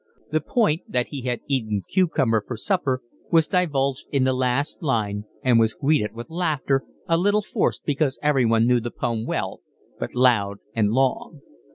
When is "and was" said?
5.43-5.75